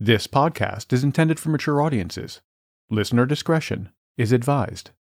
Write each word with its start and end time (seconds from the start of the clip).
This 0.00 0.28
podcast 0.28 0.92
is 0.92 1.02
intended 1.02 1.40
for 1.40 1.48
mature 1.48 1.82
audiences. 1.82 2.40
Listener 2.88 3.26
discretion 3.26 3.88
is 4.16 4.30
advised. 4.30 4.92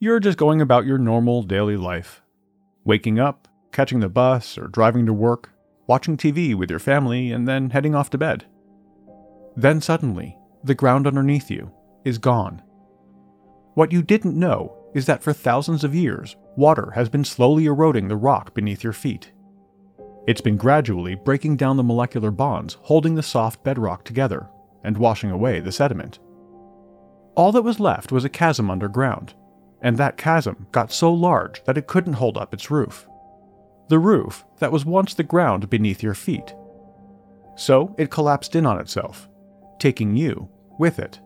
You're 0.00 0.18
just 0.18 0.36
going 0.36 0.60
about 0.60 0.86
your 0.86 0.98
normal 0.98 1.44
daily 1.44 1.76
life. 1.76 2.20
Waking 2.84 3.20
up, 3.20 3.46
catching 3.70 4.00
the 4.00 4.08
bus, 4.08 4.58
or 4.58 4.66
driving 4.66 5.06
to 5.06 5.12
work, 5.12 5.50
watching 5.86 6.16
TV 6.16 6.56
with 6.56 6.68
your 6.68 6.80
family, 6.80 7.30
and 7.30 7.46
then 7.46 7.70
heading 7.70 7.94
off 7.94 8.10
to 8.10 8.18
bed. 8.18 8.44
Then 9.54 9.80
suddenly, 9.80 10.36
the 10.64 10.74
ground 10.74 11.06
underneath 11.06 11.50
you 11.50 11.70
is 12.04 12.18
gone. 12.18 12.62
What 13.74 13.92
you 13.92 14.02
didn't 14.02 14.38
know 14.38 14.76
is 14.94 15.06
that 15.06 15.22
for 15.22 15.32
thousands 15.32 15.84
of 15.84 15.94
years, 15.94 16.36
water 16.56 16.90
has 16.94 17.08
been 17.08 17.24
slowly 17.24 17.66
eroding 17.66 18.08
the 18.08 18.16
rock 18.16 18.54
beneath 18.54 18.84
your 18.84 18.92
feet. 18.92 19.32
It's 20.26 20.40
been 20.40 20.56
gradually 20.56 21.14
breaking 21.14 21.56
down 21.56 21.76
the 21.76 21.82
molecular 21.82 22.30
bonds 22.30 22.76
holding 22.82 23.14
the 23.14 23.22
soft 23.22 23.64
bedrock 23.64 24.04
together 24.04 24.48
and 24.84 24.96
washing 24.96 25.30
away 25.30 25.60
the 25.60 25.72
sediment. 25.72 26.18
All 27.34 27.50
that 27.52 27.62
was 27.62 27.80
left 27.80 28.12
was 28.12 28.24
a 28.24 28.28
chasm 28.28 28.70
underground, 28.70 29.34
and 29.80 29.96
that 29.96 30.16
chasm 30.16 30.66
got 30.70 30.92
so 30.92 31.12
large 31.12 31.64
that 31.64 31.78
it 31.78 31.86
couldn't 31.86 32.14
hold 32.14 32.36
up 32.36 32.52
its 32.52 32.70
roof. 32.70 33.08
The 33.88 33.98
roof 33.98 34.44
that 34.58 34.70
was 34.70 34.84
once 34.84 35.14
the 35.14 35.22
ground 35.22 35.70
beneath 35.70 36.02
your 36.02 36.14
feet. 36.14 36.54
So 37.56 37.94
it 37.98 38.10
collapsed 38.10 38.54
in 38.54 38.66
on 38.66 38.78
itself, 38.78 39.28
taking 39.82 40.16
you 40.16 40.48
with 40.78 41.00
it. 41.00 41.18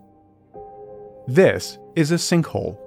This 1.29 1.79
is 1.95 2.11
a 2.11 2.15
sinkhole. 2.15 2.79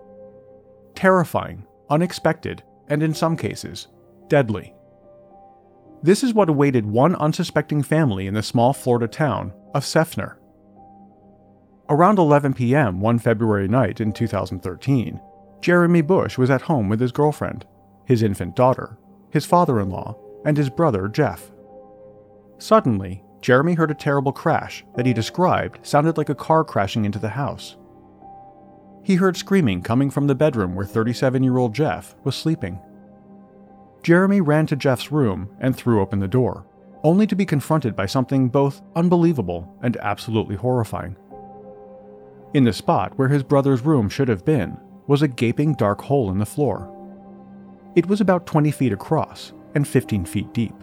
Terrifying, 0.95 1.63
unexpected, 1.91 2.63
and 2.87 3.03
in 3.03 3.13
some 3.13 3.37
cases, 3.37 3.87
deadly. 4.29 4.73
This 6.01 6.23
is 6.23 6.33
what 6.33 6.49
awaited 6.49 6.87
one 6.87 7.15
unsuspecting 7.15 7.83
family 7.83 8.25
in 8.25 8.33
the 8.33 8.41
small 8.41 8.73
Florida 8.73 9.07
town 9.07 9.53
of 9.75 9.83
Seffner. 9.83 10.37
Around 11.87 12.17
11 12.17 12.55
p.m. 12.55 12.99
one 12.99 13.19
February 13.19 13.67
night 13.67 14.01
in 14.01 14.11
2013, 14.11 15.21
Jeremy 15.61 16.01
Bush 16.01 16.35
was 16.35 16.49
at 16.49 16.63
home 16.63 16.89
with 16.89 16.99
his 16.99 17.11
girlfriend, 17.11 17.67
his 18.05 18.23
infant 18.23 18.55
daughter, 18.55 18.97
his 19.29 19.45
father 19.45 19.79
in 19.79 19.91
law, 19.91 20.17
and 20.45 20.57
his 20.57 20.71
brother 20.71 21.07
Jeff. 21.07 21.51
Suddenly, 22.57 23.23
Jeremy 23.41 23.73
heard 23.73 23.91
a 23.91 23.95
terrible 23.95 24.31
crash 24.31 24.83
that 24.95 25.05
he 25.05 25.13
described 25.13 25.85
sounded 25.85 26.17
like 26.17 26.29
a 26.29 26.35
car 26.35 26.63
crashing 26.63 27.05
into 27.05 27.19
the 27.19 27.29
house. 27.29 27.77
He 29.03 29.15
heard 29.15 29.37
screaming 29.37 29.81
coming 29.81 30.09
from 30.09 30.27
the 30.27 30.35
bedroom 30.35 30.75
where 30.75 30.85
37 30.85 31.41
year 31.41 31.57
old 31.57 31.73
Jeff 31.73 32.15
was 32.23 32.35
sleeping. 32.35 32.79
Jeremy 34.03 34.41
ran 34.41 34.65
to 34.67 34.75
Jeff's 34.75 35.11
room 35.11 35.49
and 35.59 35.75
threw 35.75 36.01
open 36.01 36.19
the 36.19 36.27
door, 36.27 36.65
only 37.03 37.25
to 37.27 37.35
be 37.35 37.45
confronted 37.45 37.95
by 37.95 38.05
something 38.05 38.49
both 38.49 38.81
unbelievable 38.95 39.73
and 39.81 39.97
absolutely 39.97 40.55
horrifying. 40.55 41.15
In 42.53 42.63
the 42.63 42.73
spot 42.73 43.17
where 43.17 43.29
his 43.29 43.43
brother's 43.43 43.81
room 43.81 44.09
should 44.09 44.27
have 44.27 44.45
been 44.45 44.77
was 45.07 45.21
a 45.21 45.27
gaping 45.27 45.73
dark 45.73 46.01
hole 46.01 46.31
in 46.31 46.39
the 46.39 46.45
floor. 46.45 46.95
It 47.95 48.07
was 48.07 48.21
about 48.21 48.45
20 48.45 48.71
feet 48.71 48.93
across 48.93 49.53
and 49.75 49.87
15 49.87 50.25
feet 50.25 50.53
deep. 50.53 50.73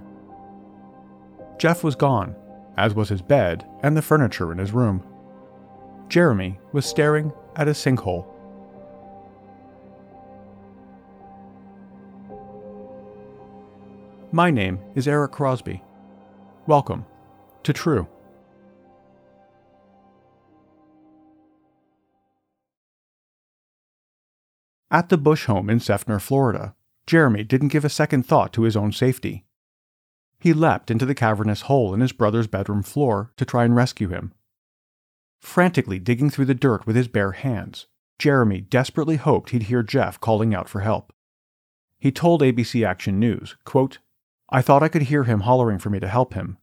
Jeff 1.59 1.83
was 1.83 1.95
gone, 1.95 2.34
as 2.77 2.94
was 2.94 3.08
his 3.08 3.22
bed 3.22 3.66
and 3.82 3.96
the 3.96 4.02
furniture 4.02 4.52
in 4.52 4.58
his 4.58 4.72
room. 4.72 5.02
Jeremy 6.08 6.60
was 6.72 6.86
staring 6.86 7.32
at 7.56 7.69
a 7.69 7.72
sinkhole. 7.72 8.27
My 14.32 14.50
name 14.50 14.78
is 14.94 15.09
Eric 15.09 15.32
Crosby. 15.32 15.82
Welcome 16.66 17.06
to 17.62 17.72
True. 17.72 18.06
At 24.91 25.09
the 25.09 25.19
Bush 25.19 25.47
home 25.47 25.70
in 25.70 25.78
Seffner, 25.78 26.20
Florida, 26.20 26.75
Jeremy 27.06 27.44
didn't 27.44 27.69
give 27.69 27.84
a 27.84 27.88
second 27.88 28.26
thought 28.26 28.53
to 28.53 28.62
his 28.62 28.76
own 28.76 28.92
safety. 28.92 29.46
He 30.38 30.52
leapt 30.52 30.91
into 30.91 31.06
the 31.06 31.14
cavernous 31.14 31.62
hole 31.62 31.94
in 31.94 32.00
his 32.00 32.12
brother's 32.12 32.47
bedroom 32.47 32.82
floor 32.82 33.32
to 33.36 33.44
try 33.44 33.64
and 33.64 33.74
rescue 33.74 34.08
him. 34.08 34.32
Frantically 35.41 35.98
digging 35.98 36.30
through 36.30 36.44
the 36.47 36.54
dirt 36.54 36.86
with 36.86 36.97
his 36.97 37.08
bare 37.08 37.32
hands, 37.32 37.86
Jeremy 38.19 38.60
desperately 38.60 39.16
hoped 39.16 39.50
he'd 39.50 39.64
hear 39.64 39.82
Jeff 39.82 40.20
calling 40.20 40.54
out 40.54 40.69
for 40.69 40.80
help. 40.80 41.12
He 41.98 42.10
told 42.12 42.42
ABC 42.42 42.86
Action 42.86 43.19
News, 43.19 43.56
quote, 43.64 43.98
I 44.48 44.62
thought 44.62 44.82
I 44.82 44.88
could 44.88 45.02
hear 45.02 45.24
him 45.24 45.41
hollering 45.41 45.78
for 45.78 45.91
me 45.91 46.00
to 46.00 46.08
help 46.08 46.34
him. 46.34 46.58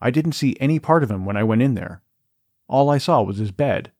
I 0.00 0.10
didn't 0.10 0.32
see 0.32 0.56
any 0.60 0.78
part 0.78 1.02
of 1.02 1.10
him 1.10 1.24
when 1.24 1.36
I 1.36 1.42
went 1.42 1.62
in 1.62 1.74
there. 1.74 2.02
All 2.68 2.90
I 2.90 2.98
saw 2.98 3.22
was 3.22 3.38
his 3.38 3.50
bed. 3.50 3.92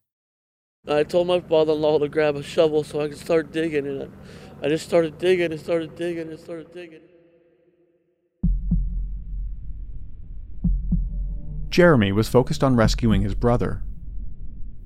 I 0.86 1.02
told 1.02 1.26
my 1.26 1.40
father-in-law 1.40 2.00
to 2.00 2.08
grab 2.08 2.36
a 2.36 2.42
shovel 2.42 2.84
so 2.84 3.00
I 3.00 3.08
could 3.08 3.18
start 3.18 3.52
digging, 3.52 3.86
and 3.86 4.02
I, 4.02 4.66
I 4.66 4.68
just 4.68 4.86
started 4.86 5.18
digging 5.18 5.50
and 5.50 5.60
started 5.60 5.96
digging 5.96 6.28
and 6.28 6.38
started 6.38 6.72
digging. 6.72 7.00
Jeremy 11.74 12.12
was 12.12 12.28
focused 12.28 12.62
on 12.62 12.76
rescuing 12.76 13.22
his 13.22 13.34
brother. 13.34 13.82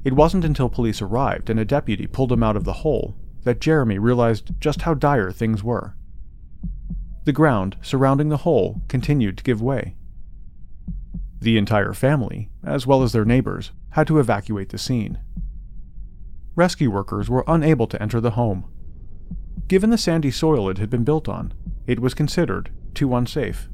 It 0.05 0.15
wasn't 0.15 0.43
until 0.43 0.71
police 0.71 1.03
arrived 1.03 1.51
and 1.51 1.61
a 1.61 1.65
deputy 1.67 2.07
pulled 2.07 2.33
him 2.33 2.43
out 2.43 2.57
of 2.57 2.65
the 2.65 2.81
hole 2.81 3.15
that 3.43 3.61
Jeremy 3.61 3.99
realized 3.99 4.59
just 4.59 4.81
how 4.81 4.95
dire 4.95 5.31
things 5.31 5.63
were. 5.63 5.99
The 7.25 7.33
ground 7.35 7.77
surrounding 7.83 8.31
the 8.31 8.39
hole 8.39 8.81
continued 8.89 9.37
to 9.37 9.45
give 9.45 9.61
way. 9.61 9.97
The 11.39 11.59
entire 11.59 11.93
family, 11.93 12.49
as 12.65 12.87
well 12.87 13.03
as 13.03 13.13
their 13.13 13.27
neighbors, 13.27 13.71
had 13.91 14.07
to 14.07 14.19
evacuate 14.19 14.71
the 14.71 14.79
scene. 14.79 15.19
Rescue 16.55 16.91
workers 16.91 17.29
were 17.29 17.45
unable 17.47 17.87
to 17.87 18.01
enter 18.01 18.19
the 18.19 18.31
home. 18.31 18.65
Given 19.67 19.91
the 19.91 19.99
sandy 19.99 20.31
soil 20.31 20.71
it 20.71 20.79
had 20.79 20.89
been 20.89 21.05
built 21.05 21.29
on, 21.29 21.53
it 21.87 22.01
was 22.01 22.15
considered 22.15 22.71
too 22.95 23.15
unsafe. 23.15 23.69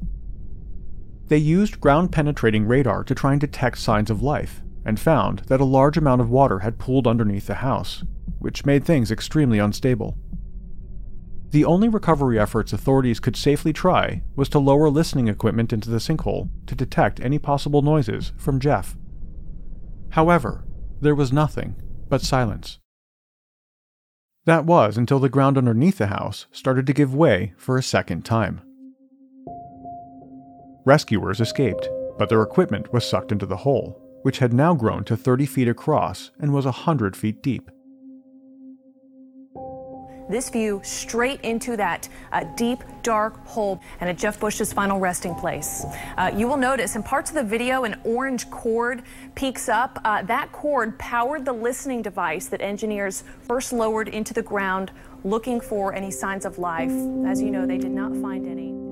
They 1.27 1.37
used 1.37 1.81
ground 1.81 2.11
penetrating 2.11 2.67
radar 2.67 3.03
to 3.03 3.15
try 3.15 3.31
and 3.31 3.41
detect 3.41 3.79
signs 3.79 4.09
of 4.09 4.21
life, 4.21 4.61
and 4.85 4.99
found 4.99 5.39
that 5.47 5.61
a 5.61 5.65
large 5.65 5.97
amount 5.97 6.21
of 6.21 6.29
water 6.29 6.59
had 6.59 6.77
pooled 6.77 7.07
underneath 7.07 7.47
the 7.47 7.55
house, 7.55 8.03
which 8.39 8.65
made 8.65 8.85
things 8.85 9.11
extremely 9.11 9.57
unstable. 9.57 10.17
The 11.49 11.65
only 11.65 11.87
recovery 11.89 12.39
efforts 12.39 12.73
authorities 12.73 13.19
could 13.19 13.35
safely 13.35 13.73
try 13.73 14.21
was 14.35 14.49
to 14.49 14.59
lower 14.59 14.89
listening 14.89 15.27
equipment 15.27 15.73
into 15.73 15.89
the 15.89 15.99
sinkhole 15.99 16.49
to 16.67 16.75
detect 16.75 17.19
any 17.19 17.39
possible 17.39 17.81
noises 17.81 18.33
from 18.37 18.59
Jeff. 18.59 18.95
However, 20.09 20.65
there 21.01 21.15
was 21.15 21.33
nothing 21.33 21.75
but 22.09 22.21
silence. 22.21 22.79
That 24.45 24.65
was 24.65 24.97
until 24.97 25.19
the 25.19 25.29
ground 25.29 25.57
underneath 25.57 25.97
the 25.97 26.07
house 26.07 26.45
started 26.51 26.85
to 26.87 26.93
give 26.93 27.15
way 27.15 27.53
for 27.57 27.77
a 27.77 27.83
second 27.83 28.25
time. 28.25 28.61
Rescuers 30.85 31.41
escaped, 31.41 31.89
but 32.19 32.29
their 32.29 32.43
equipment 32.43 32.93
was 32.93 33.09
sucked 33.09 33.31
into 33.31 33.47
the 33.47 33.57
hole, 33.57 33.99
which 34.21 34.37
had 34.37 34.53
now 34.53 34.75
grown 34.75 35.03
to 35.05 35.17
30 35.17 35.47
feet 35.47 35.67
across 35.67 36.29
and 36.39 36.53
was 36.53 36.65
100 36.65 37.17
feet 37.17 37.41
deep. 37.41 37.71
This 40.29 40.51
view 40.51 40.81
straight 40.83 41.41
into 41.41 41.75
that 41.77 42.07
uh, 42.31 42.43
deep, 42.55 42.83
dark 43.01 43.45
hole 43.47 43.81
and 43.99 44.09
at 44.09 44.17
Jeff 44.17 44.39
Bush's 44.39 44.73
final 44.73 44.99
resting 44.99 45.33
place. 45.33 45.85
Uh, 46.17 46.31
you 46.35 46.47
will 46.47 46.57
notice 46.57 46.95
in 46.95 47.01
parts 47.01 47.31
of 47.31 47.35
the 47.35 47.43
video 47.43 47.83
an 47.83 47.99
orange 48.03 48.47
cord 48.51 49.01
peeks 49.33 49.67
up. 49.67 49.99
Uh, 50.03 50.21
that 50.23 50.51
cord 50.51 50.99
powered 50.99 51.45
the 51.45 51.53
listening 51.53 52.03
device 52.03 52.47
that 52.47 52.61
engineers 52.61 53.23
first 53.41 53.73
lowered 53.73 54.07
into 54.07 54.35
the 54.35 54.43
ground 54.43 54.91
looking 55.23 55.59
for 55.59 55.95
any 55.95 56.11
signs 56.11 56.45
of 56.45 56.59
life. 56.59 56.91
As 57.25 57.41
you 57.41 57.49
know, 57.49 57.65
they 57.65 57.79
did 57.79 57.91
not 57.91 58.15
find 58.17 58.47
any. 58.47 58.84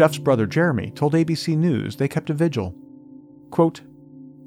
Jeff's 0.00 0.16
brother 0.16 0.46
Jeremy 0.46 0.90
told 0.92 1.12
ABC 1.12 1.58
News 1.58 1.96
they 1.96 2.08
kept 2.08 2.30
a 2.30 2.32
vigil. 2.32 2.74
Quote, 3.50 3.82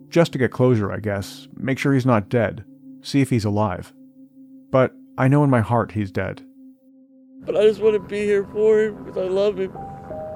just 0.10 0.32
to 0.32 0.40
get 0.40 0.50
closure, 0.50 0.92
I 0.92 0.98
guess, 0.98 1.48
make 1.56 1.78
sure 1.78 1.94
he's 1.94 2.08
not 2.08 2.28
dead, 2.28 2.66
see 3.04 3.22
if 3.22 3.30
he's 3.30 3.46
alive. 3.46 3.94
But 4.72 4.96
I 5.16 5.28
know 5.28 5.44
in 5.44 5.52
my 5.52 5.62
heart 5.62 5.92
he's 5.92 6.10
dead. 6.10 6.42
But 7.42 7.56
I 7.56 7.68
just 7.68 7.82
want 7.82 7.94
to 7.94 8.00
be 8.00 8.24
here 8.24 8.46
for 8.46 8.82
him 8.82 9.04
because 9.04 9.16
I 9.16 9.28
love 9.28 9.60
him. 9.60 9.72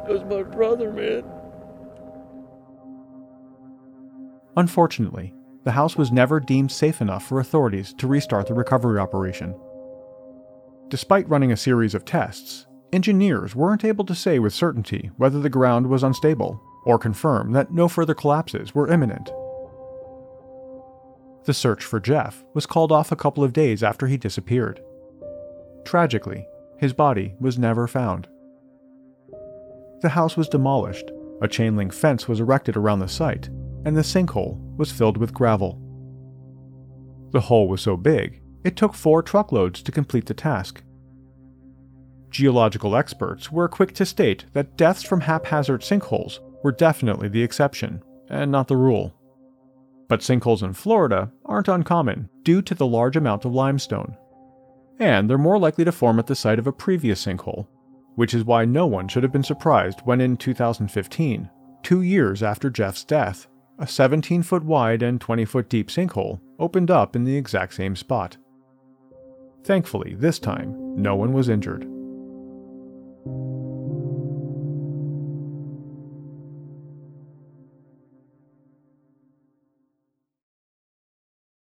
He 0.05 0.13
was 0.13 0.23
my 0.25 0.43
brother, 0.43 0.93
man. 0.93 1.23
Unfortunately, 4.55 5.33
the 5.63 5.71
house 5.71 5.95
was 5.95 6.11
never 6.11 6.39
deemed 6.39 6.71
safe 6.71 7.01
enough 7.01 7.25
for 7.25 7.39
authorities 7.39 7.91
to 7.93 8.05
restart 8.05 8.45
the 8.45 8.53
recovery 8.53 8.99
operation. 8.99 9.59
Despite 10.89 11.27
running 11.27 11.51
a 11.51 11.57
series 11.57 11.95
of 11.95 12.05
tests, 12.05 12.67
engineers 12.93 13.55
weren't 13.55 13.83
able 13.83 14.05
to 14.05 14.15
say 14.15 14.39
with 14.39 14.53
certainty 14.53 15.11
whether 15.17 15.39
the 15.39 15.49
ground 15.49 15.87
was 15.87 16.03
unstable 16.03 16.61
or 16.85 16.97
confirm 16.97 17.51
that 17.51 17.71
no 17.71 17.87
further 17.87 18.13
collapses 18.13 18.73
were 18.73 18.89
imminent. 18.89 19.29
The 21.45 21.53
search 21.53 21.83
for 21.83 21.99
Jeff 21.99 22.43
was 22.53 22.65
called 22.65 22.91
off 22.91 23.11
a 23.11 23.15
couple 23.15 23.43
of 23.43 23.53
days 23.53 23.83
after 23.83 24.07
he 24.07 24.17
disappeared. 24.17 24.81
Tragically, 25.85 26.45
his 26.77 26.93
body 26.93 27.35
was 27.39 27.57
never 27.57 27.87
found. 27.87 28.27
The 30.01 30.09
house 30.09 30.37
was 30.37 30.49
demolished, 30.49 31.11
a 31.41 31.47
chain 31.47 31.75
link 31.75 31.93
fence 31.93 32.27
was 32.27 32.39
erected 32.39 32.75
around 32.75 32.99
the 32.99 33.07
site, 33.07 33.47
and 33.85 33.95
the 33.95 34.01
sinkhole 34.01 34.59
was 34.77 34.91
filled 34.91 35.17
with 35.17 35.33
gravel. 35.33 35.81
The 37.31 37.41
hole 37.41 37.67
was 37.67 37.81
so 37.81 37.97
big, 37.97 38.41
it 38.63 38.75
took 38.75 38.93
four 38.93 39.21
truckloads 39.21 39.81
to 39.83 39.91
complete 39.91 40.25
the 40.25 40.33
task. 40.33 40.83
Geological 42.37 42.95
experts 42.95 43.51
were 43.51 43.67
quick 43.67 43.95
to 43.95 44.05
state 44.05 44.45
that 44.53 44.77
deaths 44.77 45.01
from 45.01 45.21
haphazard 45.21 45.81
sinkholes 45.81 46.37
were 46.63 46.71
definitely 46.71 47.27
the 47.27 47.41
exception, 47.41 48.03
and 48.29 48.51
not 48.51 48.67
the 48.67 48.77
rule. 48.77 49.11
But 50.07 50.19
sinkholes 50.19 50.61
in 50.61 50.73
Florida 50.73 51.31
aren't 51.45 51.67
uncommon 51.67 52.29
due 52.43 52.61
to 52.61 52.75
the 52.75 52.85
large 52.85 53.17
amount 53.17 53.43
of 53.45 53.55
limestone. 53.55 54.15
And 54.99 55.27
they're 55.27 55.39
more 55.39 55.57
likely 55.57 55.83
to 55.85 55.91
form 55.91 56.19
at 56.19 56.27
the 56.27 56.35
site 56.35 56.59
of 56.59 56.67
a 56.67 56.71
previous 56.71 57.25
sinkhole, 57.25 57.65
which 58.13 58.35
is 58.35 58.43
why 58.43 58.65
no 58.65 58.85
one 58.85 59.07
should 59.07 59.23
have 59.23 59.33
been 59.33 59.41
surprised 59.41 60.01
when 60.01 60.21
in 60.21 60.37
2015, 60.37 61.49
two 61.81 62.03
years 62.03 62.43
after 62.43 62.69
Jeff's 62.69 63.03
death, 63.03 63.47
a 63.79 63.87
17 63.87 64.43
foot 64.43 64.63
wide 64.63 65.01
and 65.01 65.19
20 65.19 65.43
foot 65.45 65.69
deep 65.69 65.87
sinkhole 65.87 66.39
opened 66.59 66.91
up 66.91 67.15
in 67.15 67.23
the 67.23 67.35
exact 67.35 67.73
same 67.73 67.95
spot. 67.95 68.37
Thankfully, 69.63 70.13
this 70.13 70.37
time, 70.37 71.01
no 71.01 71.15
one 71.15 71.33
was 71.33 71.49
injured. 71.49 71.96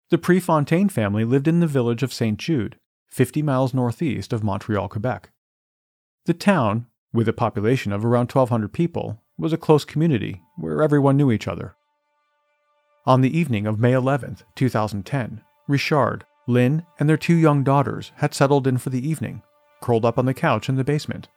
The 0.09 0.18
Prefontaine 0.18 0.88
family 0.88 1.25
lived 1.25 1.50
in 1.50 1.59
the 1.59 1.68
village 1.68 2.01
of 2.01 2.13
St. 2.13 2.39
Jude, 2.39 2.77
50 3.09 3.42
miles 3.42 3.74
northeast 3.74 4.31
of 4.31 4.42
Montreal, 4.42 4.88
Quebec. 4.88 5.31
The 6.25 6.33
town, 6.33 6.88
with 7.12 7.27
a 7.27 7.33
population 7.33 7.92
of 7.92 8.06
around 8.06 8.31
1,200 8.31 8.71
people, 8.71 9.21
was 9.38 9.51
a 9.51 9.57
close 9.57 9.83
community 9.83 10.42
where 10.56 10.81
everyone 10.81 11.18
knew 11.18 11.30
each 11.30 11.45
other. 11.45 11.75
On 13.06 13.19
the 13.19 13.38
evening 13.38 13.68
of 13.68 13.81
May 13.81 13.92
11, 13.92 14.38
2010, 14.56 15.42
Richard, 15.68 16.24
Lynn, 16.48 16.86
and 16.98 17.10
their 17.10 17.18
two 17.18 17.36
young 17.36 17.65
daughters 17.65 18.13
had 18.15 18.33
settled 18.33 18.65
in 18.65 18.77
for 18.77 18.89
the 18.89 19.06
evening, 19.06 19.42
curled 19.81 20.06
up 20.06 20.18
on 20.18 20.25
the 20.25 20.33
couch 20.33 20.69
in 20.69 20.77
the 20.77 20.86
basement. 20.86 21.27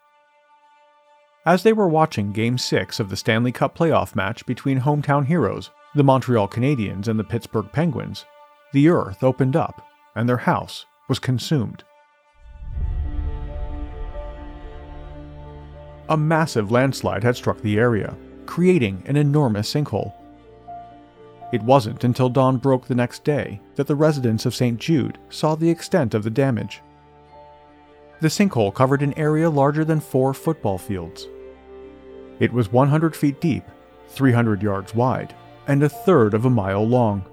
As 1.44 1.64
they 1.64 1.72
were 1.72 1.88
watching 1.88 2.30
Game 2.30 2.56
6 2.56 3.00
of 3.00 3.10
the 3.10 3.16
Stanley 3.16 3.50
Cup 3.50 3.76
playoff 3.76 4.14
match 4.14 4.46
between 4.46 4.80
hometown 4.82 5.26
heroes, 5.26 5.70
the 5.96 6.04
Montreal 6.04 6.46
Canadiens 6.46 7.08
and 7.08 7.18
the 7.18 7.24
Pittsburgh 7.24 7.66
Penguins, 7.72 8.24
the 8.72 8.88
earth 8.88 9.22
opened 9.22 9.56
up 9.56 9.86
and 10.14 10.28
their 10.28 10.36
house 10.36 10.86
was 11.08 11.18
consumed. 11.18 11.84
A 16.08 16.16
massive 16.16 16.72
landslide 16.72 17.22
had 17.22 17.36
struck 17.36 17.60
the 17.60 17.78
area, 17.78 18.16
creating 18.46 19.02
an 19.06 19.16
enormous 19.16 19.72
sinkhole. 19.72 20.12
It 21.52 21.62
wasn't 21.62 22.04
until 22.04 22.28
dawn 22.28 22.58
broke 22.58 22.86
the 22.86 22.94
next 22.94 23.24
day 23.24 23.60
that 23.76 23.86
the 23.86 23.96
residents 23.96 24.46
of 24.46 24.54
St. 24.54 24.78
Jude 24.78 25.18
saw 25.30 25.54
the 25.54 25.70
extent 25.70 26.14
of 26.14 26.22
the 26.22 26.30
damage. 26.30 26.80
The 28.20 28.28
sinkhole 28.28 28.74
covered 28.74 29.02
an 29.02 29.16
area 29.18 29.48
larger 29.48 29.84
than 29.84 30.00
four 30.00 30.34
football 30.34 30.78
fields. 30.78 31.26
It 32.38 32.52
was 32.52 32.72
100 32.72 33.16
feet 33.16 33.40
deep, 33.40 33.64
300 34.08 34.62
yards 34.62 34.94
wide, 34.94 35.34
and 35.66 35.82
a 35.82 35.88
third 35.88 36.34
of 36.34 36.44
a 36.44 36.50
mile 36.50 36.86
long. 36.86 37.24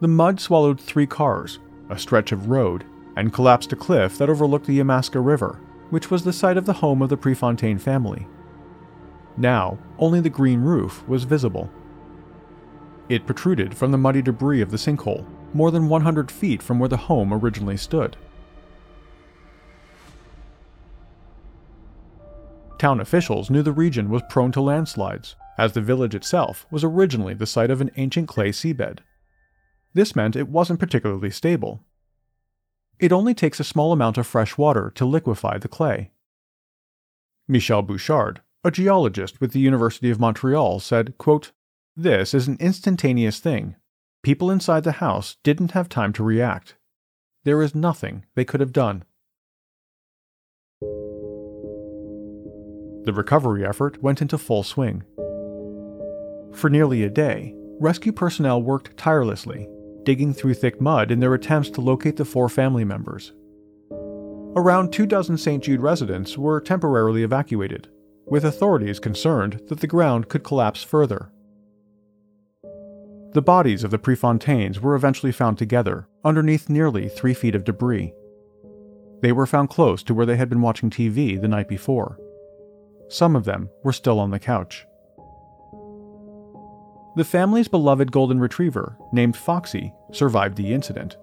The 0.00 0.08
mud 0.08 0.40
swallowed 0.40 0.78
three 0.78 1.06
cars, 1.06 1.58
a 1.88 1.98
stretch 1.98 2.30
of 2.30 2.50
road, 2.50 2.84
and 3.16 3.32
collapsed 3.32 3.72
a 3.72 3.76
cliff 3.76 4.18
that 4.18 4.28
overlooked 4.28 4.66
the 4.66 4.78
Yamaska 4.78 5.24
River, 5.24 5.58
which 5.88 6.10
was 6.10 6.22
the 6.22 6.34
site 6.34 6.58
of 6.58 6.66
the 6.66 6.74
home 6.74 7.00
of 7.00 7.08
the 7.08 7.16
Prefontaine 7.16 7.78
family. 7.78 8.26
Now, 9.38 9.78
only 9.98 10.20
the 10.20 10.28
green 10.28 10.60
roof 10.60 11.06
was 11.08 11.24
visible. 11.24 11.70
It 13.08 13.24
protruded 13.24 13.74
from 13.74 13.90
the 13.90 13.98
muddy 13.98 14.20
debris 14.20 14.60
of 14.60 14.70
the 14.70 14.76
sinkhole, 14.76 15.24
more 15.54 15.70
than 15.70 15.88
100 15.88 16.30
feet 16.30 16.62
from 16.62 16.78
where 16.78 16.88
the 16.88 16.96
home 16.96 17.32
originally 17.32 17.78
stood. 17.78 18.16
Town 22.78 23.00
officials 23.00 23.48
knew 23.48 23.62
the 23.62 23.72
region 23.72 24.10
was 24.10 24.22
prone 24.28 24.52
to 24.52 24.60
landslides, 24.60 25.36
as 25.56 25.72
the 25.72 25.80
village 25.80 26.14
itself 26.14 26.66
was 26.70 26.84
originally 26.84 27.32
the 27.32 27.46
site 27.46 27.70
of 27.70 27.80
an 27.80 27.90
ancient 27.96 28.28
clay 28.28 28.50
seabed. 28.50 28.98
This 29.96 30.14
meant 30.14 30.36
it 30.36 30.50
wasn't 30.50 30.78
particularly 30.78 31.30
stable. 31.30 31.82
It 32.98 33.12
only 33.12 33.32
takes 33.32 33.60
a 33.60 33.64
small 33.64 33.92
amount 33.92 34.18
of 34.18 34.26
fresh 34.26 34.58
water 34.58 34.92
to 34.94 35.06
liquefy 35.06 35.56
the 35.56 35.68
clay. 35.68 36.10
Michel 37.48 37.80
Bouchard, 37.80 38.42
a 38.62 38.70
geologist 38.70 39.40
with 39.40 39.52
the 39.52 39.58
University 39.58 40.10
of 40.10 40.20
Montreal, 40.20 40.80
said, 40.80 41.16
quote, 41.16 41.52
This 41.96 42.34
is 42.34 42.46
an 42.46 42.58
instantaneous 42.60 43.38
thing. 43.38 43.76
People 44.22 44.50
inside 44.50 44.84
the 44.84 45.00
house 45.00 45.38
didn't 45.42 45.70
have 45.70 45.88
time 45.88 46.12
to 46.12 46.22
react. 46.22 46.76
There 47.44 47.62
is 47.62 47.74
nothing 47.74 48.26
they 48.34 48.44
could 48.44 48.60
have 48.60 48.74
done. 48.74 49.02
The 53.06 53.14
recovery 53.14 53.64
effort 53.64 54.02
went 54.02 54.20
into 54.20 54.36
full 54.36 54.62
swing. 54.62 55.04
For 56.52 56.68
nearly 56.68 57.02
a 57.02 57.08
day, 57.08 57.54
rescue 57.80 58.12
personnel 58.12 58.60
worked 58.60 58.94
tirelessly 58.98 59.70
digging 60.06 60.32
through 60.32 60.54
thick 60.54 60.80
mud 60.80 61.10
in 61.10 61.20
their 61.20 61.34
attempts 61.34 61.68
to 61.68 61.82
locate 61.82 62.16
the 62.16 62.24
four 62.24 62.48
family 62.48 62.84
members. 62.84 63.34
Around 64.56 64.90
two 64.90 65.04
dozen 65.04 65.36
St. 65.36 65.62
Jude 65.62 65.82
residents 65.82 66.38
were 66.38 66.62
temporarily 66.62 67.22
evacuated, 67.22 67.88
with 68.24 68.46
authorities 68.46 68.98
concerned 68.98 69.60
that 69.68 69.80
the 69.80 69.86
ground 69.86 70.30
could 70.30 70.44
collapse 70.44 70.82
further. 70.82 71.30
The 73.32 73.42
bodies 73.42 73.84
of 73.84 73.90
the 73.90 73.98
Prefontaines 73.98 74.80
were 74.80 74.94
eventually 74.94 75.32
found 75.32 75.58
together, 75.58 76.08
underneath 76.24 76.70
nearly 76.70 77.10
three 77.10 77.34
feet 77.34 77.54
of 77.54 77.64
debris. 77.64 78.14
They 79.20 79.32
were 79.32 79.44
found 79.44 79.68
close 79.68 80.02
to 80.04 80.14
where 80.14 80.24
they 80.24 80.36
had 80.36 80.48
been 80.48 80.62
watching 80.62 80.88
TV 80.88 81.38
the 81.38 81.48
night 81.48 81.68
before. 81.68 82.18
Some 83.08 83.36
of 83.36 83.44
them 83.44 83.68
were 83.84 83.92
still 83.92 84.18
on 84.18 84.30
the 84.30 84.38
couch. 84.38 84.86
The 87.16 87.24
family's 87.24 87.66
beloved 87.66 88.12
golden 88.12 88.38
retriever, 88.38 88.98
named 89.10 89.38
Foxy, 89.38 89.94
survived 90.12 90.58
the 90.58 90.74
incident. 90.74 91.16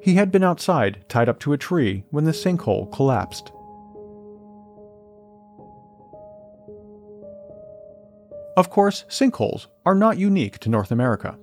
He 0.00 0.14
had 0.14 0.30
been 0.30 0.44
outside, 0.44 1.04
tied 1.08 1.28
up 1.28 1.40
to 1.40 1.52
a 1.52 1.58
tree, 1.58 2.04
when 2.10 2.22
the 2.22 2.30
sinkhole 2.30 2.92
collapsed. 2.92 3.50
Of 8.56 8.70
course, 8.70 9.04
sinkholes 9.08 9.66
are 9.84 9.96
not 9.96 10.18
unique 10.18 10.58
to 10.60 10.68
North 10.68 10.92
America. 10.92 11.36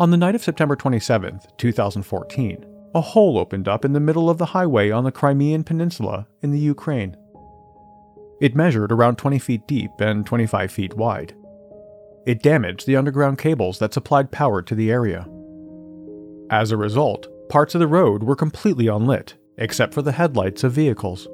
On 0.00 0.10
the 0.10 0.16
night 0.16 0.34
of 0.34 0.42
September 0.42 0.74
27, 0.74 1.40
2014, 1.58 2.66
a 2.94 3.00
hole 3.00 3.38
opened 3.38 3.68
up 3.68 3.84
in 3.84 3.92
the 3.92 4.00
middle 4.00 4.28
of 4.28 4.38
the 4.38 4.46
highway 4.46 4.90
on 4.90 5.04
the 5.04 5.12
Crimean 5.12 5.62
Peninsula 5.62 6.26
in 6.42 6.50
the 6.50 6.58
Ukraine. 6.58 7.16
It 8.40 8.56
measured 8.56 8.90
around 8.90 9.16
20 9.16 9.38
feet 9.38 9.68
deep 9.68 9.90
and 10.00 10.26
25 10.26 10.72
feet 10.72 10.94
wide. 10.94 11.34
It 12.28 12.42
damaged 12.42 12.86
the 12.86 12.94
underground 12.94 13.38
cables 13.38 13.78
that 13.78 13.94
supplied 13.94 14.30
power 14.30 14.60
to 14.60 14.74
the 14.74 14.90
area. 14.92 15.26
As 16.50 16.70
a 16.70 16.76
result, 16.76 17.26
parts 17.48 17.74
of 17.74 17.78
the 17.78 17.86
road 17.86 18.22
were 18.22 18.36
completely 18.36 18.86
unlit, 18.86 19.36
except 19.56 19.94
for 19.94 20.02
the 20.02 20.12
headlights 20.12 20.62
of 20.62 20.72
vehicles. 20.72 21.26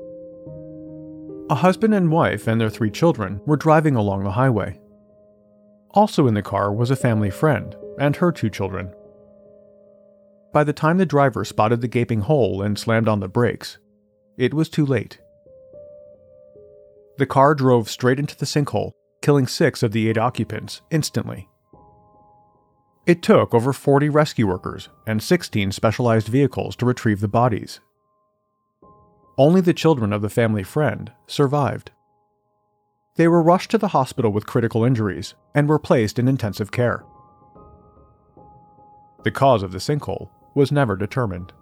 A 1.50 1.56
husband 1.56 1.94
and 1.94 2.12
wife 2.12 2.46
and 2.46 2.60
their 2.60 2.70
three 2.70 2.92
children 2.92 3.40
were 3.44 3.56
driving 3.56 3.96
along 3.96 4.22
the 4.22 4.30
highway. 4.30 4.80
Also 5.90 6.28
in 6.28 6.34
the 6.34 6.42
car 6.42 6.72
was 6.72 6.92
a 6.92 6.96
family 6.96 7.28
friend 7.28 7.74
and 7.98 8.14
her 8.14 8.30
two 8.30 8.48
children. 8.48 8.94
By 10.52 10.62
the 10.62 10.72
time 10.72 10.98
the 10.98 11.06
driver 11.06 11.44
spotted 11.44 11.80
the 11.80 11.88
gaping 11.88 12.20
hole 12.20 12.62
and 12.62 12.78
slammed 12.78 13.08
on 13.08 13.18
the 13.18 13.26
brakes, 13.26 13.78
it 14.38 14.54
was 14.54 14.68
too 14.68 14.86
late. 14.86 15.18
The 17.18 17.26
car 17.26 17.56
drove 17.56 17.90
straight 17.90 18.20
into 18.20 18.36
the 18.36 18.46
sinkhole 18.46 18.92
killing 19.24 19.46
six 19.46 19.82
of 19.82 19.92
the 19.92 20.06
eight 20.10 20.18
occupants 20.18 20.82
instantly. 20.90 21.48
It 23.06 23.22
took 23.22 23.54
over 23.54 23.72
40 23.72 24.10
rescue 24.10 24.46
workers 24.46 24.90
and 25.06 25.22
16 25.22 25.72
specialized 25.72 26.28
vehicles 26.28 26.76
to 26.76 26.84
retrieve 26.84 27.20
the 27.20 27.28
bodies. 27.28 27.80
Only 29.38 29.62
the 29.62 29.72
children 29.72 30.12
of 30.12 30.20
the 30.20 30.28
family 30.28 30.62
friend 30.62 31.10
survived. 31.26 31.90
They 33.16 33.26
were 33.26 33.42
rushed 33.42 33.70
to 33.70 33.78
the 33.78 33.88
hospital 33.88 34.30
with 34.30 34.46
critical 34.46 34.84
injuries 34.84 35.34
and 35.54 35.70
were 35.70 35.78
placed 35.78 36.18
in 36.18 36.28
intensive 36.28 36.70
care. 36.70 37.02
The 39.22 39.30
cause 39.30 39.62
of 39.62 39.72
the 39.72 39.78
sinkhole 39.78 40.28
was 40.54 40.70
never 40.70 40.96
determined. 40.96 41.54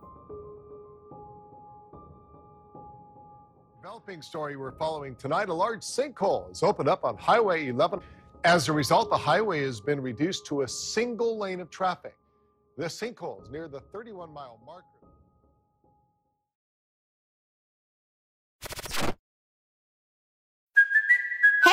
Developing 4.03 4.23
story 4.23 4.57
we're 4.57 4.73
following 4.73 5.15
tonight 5.15 5.49
a 5.49 5.55
large 5.55 5.83
sinkhole 5.83 6.49
has 6.49 6.65
opened 6.65 6.89
up 6.89 7.05
on 7.05 7.17
Highway 7.17 7.69
11. 7.69 8.01
As 8.43 8.69
a 8.69 8.73
result, 8.73 9.11
the 9.11 9.17
highway 9.17 9.63
has 9.63 9.81
been 9.81 10.01
reduced 10.01 10.45
to 10.47 10.63
a 10.63 10.69
single 10.69 11.39
lane 11.39 11.61
of 11.61 11.71
traffic. 11.71 12.17
The 12.77 12.87
sinkhole 12.87 13.41
is 13.45 13.51
near 13.51 13.69
the 13.69 13.79
31 13.79 14.33
mile 14.33 14.59
marker. 14.67 14.87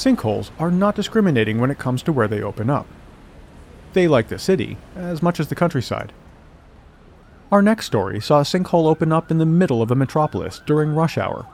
Sinkholes 0.00 0.50
are 0.58 0.70
not 0.70 0.94
discriminating 0.94 1.60
when 1.60 1.70
it 1.70 1.78
comes 1.78 2.02
to 2.02 2.10
where 2.10 2.26
they 2.26 2.40
open 2.40 2.70
up. 2.70 2.86
They 3.92 4.08
like 4.08 4.28
the 4.28 4.38
city 4.38 4.78
as 4.96 5.22
much 5.22 5.38
as 5.38 5.48
the 5.48 5.54
countryside. 5.54 6.14
Our 7.52 7.60
next 7.60 7.84
story 7.84 8.18
saw 8.18 8.40
a 8.40 8.44
sinkhole 8.44 8.86
open 8.86 9.12
up 9.12 9.30
in 9.30 9.36
the 9.36 9.44
middle 9.44 9.82
of 9.82 9.90
a 9.90 9.94
metropolis 9.94 10.62
during 10.64 10.94
rush 10.94 11.18
hour. 11.18 11.46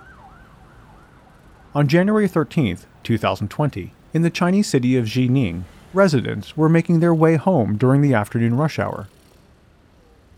On 1.74 1.88
January 1.88 2.28
13, 2.28 2.78
2020, 3.02 3.92
in 4.14 4.22
the 4.22 4.30
Chinese 4.30 4.68
city 4.68 4.96
of 4.96 5.06
Xining, 5.06 5.64
residents 5.92 6.56
were 6.56 6.68
making 6.68 7.00
their 7.00 7.12
way 7.12 7.34
home 7.34 7.76
during 7.76 8.00
the 8.00 8.14
afternoon 8.14 8.56
rush 8.56 8.78
hour. 8.78 9.08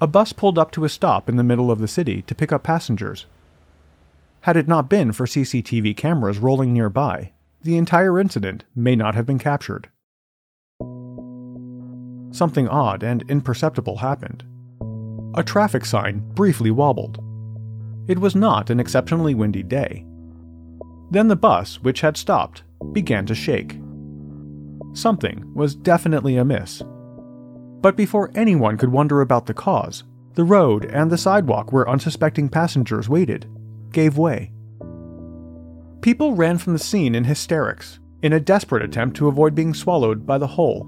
A 0.01 0.07
bus 0.07 0.33
pulled 0.33 0.59
up 0.59 0.71
to 0.71 0.87
a 0.87 0.89
stop 0.89 1.29
in 1.29 1.37
the 1.37 1.45
middle 1.45 1.71
of 1.71 1.79
the 1.79 1.87
city 1.87 2.23
to 2.23 2.35
pick 2.35 2.53
up 2.53 2.63
passengers. 2.63 3.27
Had 4.43 4.57
it 4.57 4.67
not 4.67 4.89
been 4.89 5.13
for 5.13 5.27
CCTV 5.27 5.95
cameras 5.95 6.39
rolling 6.39 6.73
nearby, 6.73 7.33
the 7.63 7.77
entire 7.77 8.19
incident 8.19 8.65
may 8.75 8.95
not 8.95 9.15
have 9.15 9.27
been 9.27 9.39
captured. 9.39 9.89
Something 12.31 12.69
odd 12.69 13.03
and 13.03 13.25
imperceptible 13.29 13.97
happened. 13.97 14.45
A 15.35 15.43
traffic 15.43 15.85
sign 15.85 16.21
briefly 16.35 16.71
wobbled. 16.71 17.23
It 18.09 18.19
was 18.19 18.35
not 18.35 18.71
an 18.71 18.81
exceptionally 18.81 19.35
windy 19.35 19.63
day. 19.63 20.07
Then 21.11 21.29
the 21.29 21.37
bus, 21.37 21.83
which 21.83 22.01
had 22.01 22.17
stopped, 22.17 22.63
began 22.93 23.27
to 23.27 23.35
shake. 23.35 23.79
Something 24.93 25.53
was 25.55 25.75
definitely 25.75 26.37
amiss. 26.37 26.83
But 27.81 27.97
before 27.97 28.31
anyone 28.35 28.77
could 28.77 28.91
wonder 28.93 29.21
about 29.21 29.47
the 29.47 29.55
cause, 29.55 30.05
the 30.35 30.45
road 30.45 30.85
and 30.85 31.11
the 31.11 31.19
sidewalk 31.19 31.73
where 31.73 31.89
unsuspecting 31.89 32.49
passengers 32.49 33.09
waited 33.09 33.47
gave 33.91 34.19
way. 34.19 34.53
People 36.01 36.35
ran 36.35 36.59
from 36.59 36.73
the 36.73 36.79
scene 36.79 37.15
in 37.15 37.25
hysterics, 37.25 37.99
in 38.23 38.33
a 38.33 38.41
desperate 38.41 38.85
attempt 38.85 39.17
to 39.17 39.29
avoid 39.29 39.55
being 39.55 39.75
swallowed 39.75 40.27
by 40.27 40.39
the 40.39 40.47
hole. 40.47 40.87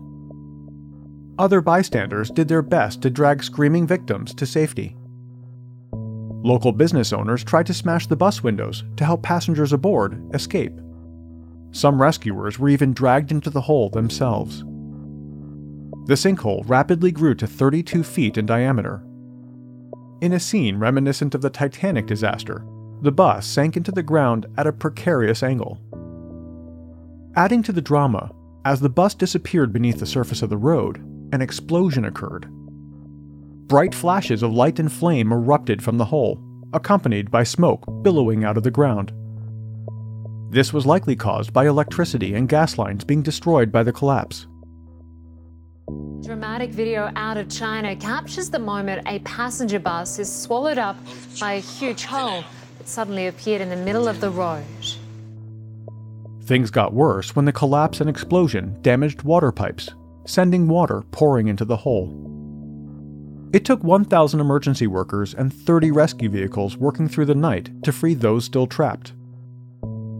Other 1.39 1.61
bystanders 1.61 2.31
did 2.31 2.49
their 2.49 2.63
best 2.63 3.03
to 3.03 3.11
drag 3.11 3.43
screaming 3.43 3.87
victims 3.87 4.35
to 4.35 4.47
safety. 4.47 4.97
Local 6.43 6.73
business 6.73 7.13
owners 7.13 7.45
tried 7.45 7.67
to 7.67 7.75
smash 7.75 8.07
the 8.07 8.17
bus 8.17 8.43
windows 8.43 8.85
to 8.97 9.05
help 9.05 9.23
passengers 9.23 9.73
aboard 9.73 10.23
escape. 10.35 10.73
Some 11.73 12.01
rescuers 12.01 12.59
were 12.59 12.69
even 12.69 12.93
dragged 12.93 13.31
into 13.31 13.51
the 13.51 13.61
hole 13.61 13.91
themselves. 13.91 14.65
The 16.07 16.17
sinkhole 16.17 16.65
rapidly 16.67 17.13
grew 17.13 17.35
to 17.35 17.47
32 17.47 18.03
feet 18.03 18.39
in 18.39 18.47
diameter. 18.47 19.05
In 20.21 20.33
a 20.33 20.41
scene 20.41 20.79
reminiscent 20.79 21.35
of 21.35 21.43
the 21.43 21.51
Titanic 21.51 22.07
disaster, 22.07 22.65
the 23.03 23.13
bus 23.13 23.47
sank 23.47 23.77
into 23.77 23.93
the 23.93 24.03
ground 24.03 24.47
at 24.59 24.67
a 24.67 24.73
precarious 24.73 25.43
angle. 25.43 25.81
Adding 27.37 27.63
to 27.65 27.73
the 27.73 27.81
drama, 27.81 28.31
as 28.65 28.81
the 28.81 28.89
bus 28.89 29.15
disappeared 29.15 29.73
beneath 29.73 29.99
the 29.99 30.07
surface 30.07 30.43
of 30.43 30.51
the 30.51 30.57
road, 30.57 30.99
an 31.33 31.41
explosion 31.41 32.05
occurred. 32.05 32.47
Bright 33.69 33.95
flashes 33.95 34.43
of 34.43 34.53
light 34.53 34.79
and 34.79 34.93
flame 34.93 35.33
erupted 35.33 35.83
from 35.83 35.97
the 35.97 36.05
hole, 36.05 36.43
accompanied 36.73 37.31
by 37.31 37.45
smoke 37.45 37.85
billowing 38.03 38.45
out 38.45 38.57
of 38.57 38.65
the 38.65 38.71
ground. 38.71 39.13
This 40.51 40.73
was 40.73 40.85
likely 40.85 41.15
caused 41.15 41.53
by 41.53 41.69
electricity 41.69 42.35
and 42.35 42.49
gas 42.49 42.77
lines 42.77 43.05
being 43.05 43.23
destroyed 43.23 43.71
by 43.71 43.85
the 43.85 43.93
collapse. 43.93 44.47
Dramatic 46.21 46.71
video 46.71 47.11
out 47.17 47.37
of 47.37 47.49
China 47.49 47.97
captures 47.97 48.51
the 48.51 48.59
moment 48.59 49.07
a 49.07 49.21
passenger 49.21 49.79
bus 49.79 50.19
is 50.19 50.31
swallowed 50.31 50.79
up 50.79 50.97
by 51.41 51.55
a 51.55 51.61
huge 51.61 52.05
hole 52.05 52.45
suddenly 52.89 53.27
appeared 53.27 53.61
in 53.61 53.71
the 53.71 53.77
middle 53.77 54.09
of 54.09 54.21
the 54.21 54.31
road. 54.31 54.65
Things 56.45 56.71
got 56.71 56.93
worse 56.93 57.37
when 57.37 57.45
the 57.45 57.53
collapse 57.53 58.01
and 58.01 58.11
explosion 58.11 58.77
damaged 58.83 59.23
water 59.23 59.53
pipes, 59.53 59.91
sending 60.27 60.69
water 60.69 61.03
pouring 61.13 61.49
into 61.49 61.65
the 61.65 61.77
hole. 61.77 62.27
It 63.53 63.65
took 63.65 63.83
1,000 63.83 64.41
emergency 64.41 64.87
workers 64.87 65.35
and 65.35 65.53
30 65.53 65.91
rescue 65.91 66.29
vehicles 66.29 66.77
working 66.77 67.09
through 67.09 67.27
the 67.27 67.35
night 67.35 67.71
to 67.83 67.93
free 67.93 68.15
those 68.15 68.45
still 68.45 68.67
trapped. 68.67 69.13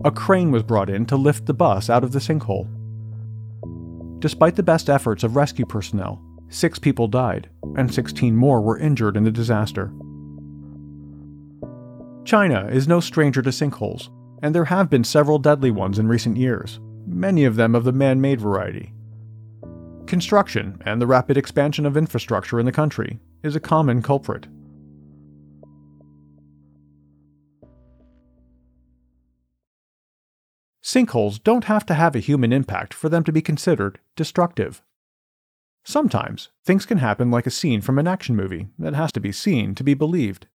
A 0.05 0.11
crane 0.11 0.51
was 0.51 0.63
brought 0.63 0.91
in 0.91 1.07
to 1.07 1.17
lift 1.17 1.47
the 1.47 1.55
bus 1.55 1.91
out 1.91 2.03
of 2.03 2.13
the 2.13 2.19
sinkhole. 2.19 2.69
Despite 4.21 4.57
the 4.57 4.63
best 4.63 4.91
efforts 4.91 5.23
of 5.23 5.37
rescue 5.37 5.65
personnel, 5.65 6.21
six 6.49 6.79
people 6.79 7.07
died, 7.07 7.49
and 7.77 7.93
16 7.93 8.35
more 8.35 8.61
were 8.61 8.79
injured 8.79 9.17
in 9.17 9.25
the 9.25 9.31
disaster. 9.31 9.93
China 12.25 12.69
is 12.71 12.87
no 12.87 13.01
stranger 13.01 13.43
to 13.43 13.51
sinkholes, 13.51 14.11
and 14.43 14.55
there 14.55 14.67
have 14.67 14.91
been 14.91 15.05
several 15.05 15.39
deadly 15.39 15.71
ones 15.71 15.99
in 15.99 16.07
recent 16.07 16.37
years, 16.37 16.81
many 17.07 17.45
of 17.45 17.57
them 17.57 17.75
of 17.75 17.85
the 17.85 17.93
man 17.93 18.21
made 18.21 18.41
variety. 18.41 18.93
Construction 20.07 20.81
and 20.85 21.01
the 21.01 21.07
rapid 21.07 21.37
expansion 21.37 21.87
of 21.87 21.97
infrastructure 21.97 22.61
in 22.61 22.67
the 22.67 22.73
country 22.73 23.21
is 23.43 23.57
a 23.57 23.61
common 23.61 24.03
culprit. 24.03 24.47
Sinkholes 30.83 31.43
don't 31.43 31.65
have 31.65 31.87
to 31.87 31.95
have 31.95 32.17
a 32.17 32.21
human 32.21 32.53
impact 32.53 32.93
for 32.93 33.09
them 33.09 33.23
to 33.23 33.33
be 33.33 33.41
considered 33.41 34.01
destructive. 34.17 34.83
Sometimes, 35.85 36.51
things 36.65 36.85
can 36.85 36.99
happen 36.99 37.31
like 37.31 37.47
a 37.47 37.51
scene 37.51 37.81
from 37.81 37.99
an 37.99 38.09
action 38.09 38.35
movie 38.35 38.69
that 38.79 38.95
has 38.95 39.13
to 39.13 39.21
be 39.21 39.33
seen 39.33 39.75
to 39.77 39.85
be 39.85 39.95
believed. 39.95 40.49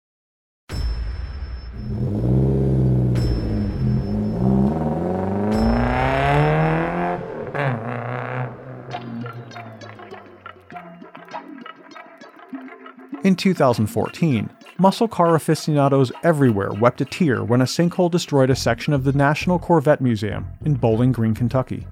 In 13.25 13.35
2014, 13.35 14.51
muscle 14.77 15.07
car 15.07 15.33
aficionados 15.33 16.11
everywhere 16.21 16.71
wept 16.71 17.01
a 17.01 17.05
tear 17.05 17.43
when 17.43 17.59
a 17.59 17.65
sinkhole 17.65 18.11
destroyed 18.11 18.51
a 18.51 18.55
section 18.55 18.93
of 18.93 19.03
the 19.03 19.13
National 19.13 19.57
Corvette 19.57 19.99
Museum 19.99 20.45
in 20.63 20.75
Bowling 20.75 21.11
Green, 21.11 21.33
Kentucky. 21.33 21.87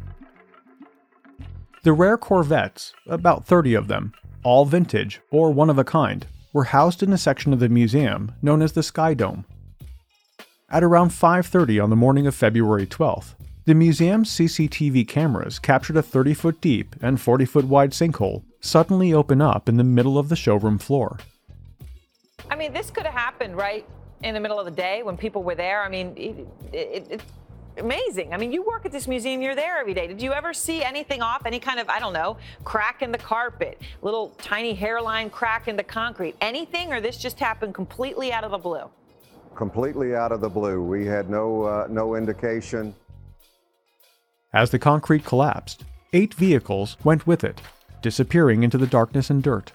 The 1.82 1.92
rare 1.92 2.20
Corvettes, 2.20 2.94
about 3.08 3.48
30 3.48 3.74
of 3.74 3.88
them, 3.88 4.14
all 4.44 4.66
vintage 4.66 5.22
or 5.32 5.52
one 5.52 5.72
of 5.72 5.80
a 5.80 5.84
kind, 5.84 6.28
were 6.54 6.66
housed 6.66 7.02
in 7.02 7.12
a 7.12 7.18
section 7.18 7.52
of 7.52 7.60
the 7.60 7.68
museum 7.68 8.34
known 8.44 8.62
as 8.62 8.74
the 8.74 8.84
Sky 8.84 9.16
Dome. 9.16 9.44
At 10.70 10.84
around 10.84 11.14
5:30 11.14 11.80
on 11.80 11.90
the 11.90 11.96
morning 11.96 12.28
of 12.28 12.36
February 12.36 12.86
12th, 12.86 13.34
The 13.66 13.74
museum's 13.74 14.30
CCTV 14.30 15.08
cameras 15.08 15.58
captured 15.58 15.96
a 15.96 16.02
30 16.02 16.34
foot 16.34 16.60
deep 16.60 16.98
and 17.02 17.20
40 17.20 17.46
foot 17.46 17.64
wide 17.64 17.92
sinkhole 17.92 18.44
suddenly 18.60 19.14
open 19.14 19.42
up 19.42 19.70
in 19.70 19.78
the 19.78 19.86
middle 19.86 20.18
of 20.18 20.28
the 20.28 20.36
showroom 20.36 20.78
floor. 20.78 21.20
I 22.50 22.58
mean, 22.58 22.74
this 22.74 22.92
could 22.92 23.06
have 23.06 23.14
happened 23.14 23.56
right 23.56 23.88
in 24.22 24.34
the 24.34 24.42
middle 24.42 24.60
of 24.60 24.66
the 24.66 24.72
day 24.72 25.02
when 25.02 25.16
people 25.16 25.44
were 25.44 25.56
there. 25.56 25.82
I 25.82 25.88
mean, 25.88 26.14
it, 26.18 26.76
it, 26.76 27.08
it's 27.10 27.24
amazing. 27.78 28.34
I 28.34 28.38
mean, 28.38 28.52
you 28.52 28.64
work 28.64 28.86
at 28.86 28.92
this 28.92 29.08
museum, 29.08 29.42
you're 29.42 29.56
there 29.56 29.78
every 29.78 29.94
day. 29.94 30.08
Did 30.08 30.22
you 30.22 30.34
ever 30.34 30.54
see 30.54 30.84
anything 30.84 31.22
off? 31.22 31.46
Any 31.46 31.62
kind 31.62 31.80
of, 31.80 31.88
I 31.88 32.00
don't 32.00 32.14
know, 32.14 32.36
crack 32.66 33.02
in 33.02 33.14
the 33.14 33.18
carpet, 33.18 33.82
little 34.02 34.32
tiny 34.40 34.74
hairline 34.74 35.30
crack 35.30 35.70
in 35.70 35.78
the 35.78 35.84
concrete, 35.84 36.36
anything, 36.42 36.92
or 36.92 37.00
this 37.00 37.18
just 37.18 37.40
happened 37.40 37.74
completely 37.74 38.34
out 38.34 38.44
of 38.44 38.52
the 38.52 38.58
blue? 38.58 38.90
Completely 39.56 40.16
out 40.16 40.34
of 40.34 40.42
the 40.42 40.50
blue. 40.50 40.84
We 40.84 41.06
had 41.06 41.30
no 41.30 41.64
uh, 41.64 41.88
no 41.90 42.16
indication. 42.16 42.94
As 44.54 44.70
the 44.70 44.78
concrete 44.78 45.26
collapsed, 45.26 45.84
eight 46.14 46.36
vehicles 46.36 46.96
went 47.04 47.26
with 47.26 47.44
it, 47.44 47.60
disappearing 48.04 48.62
into 48.62 48.78
the 48.78 48.86
darkness 48.86 49.32
and 49.32 49.42
dirt. 49.42 49.72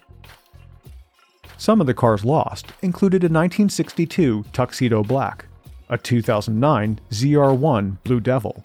Some 1.57 1.81
of 1.81 1.89
the 1.89 1.95
cars 1.95 2.25
lost 2.25 2.69
included 2.83 3.25
a 3.25 3.27
1962 3.27 4.45
Tuxedo 4.53 5.03
Black, 5.03 5.47
a 5.89 5.99
2009 5.99 7.01
ZR1 7.11 8.03
Blue 8.05 8.21
Devil, 8.21 8.63